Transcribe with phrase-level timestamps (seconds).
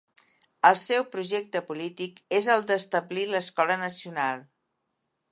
[0.67, 4.41] El seu projecte polític és el d'establir l'Escola Nacional.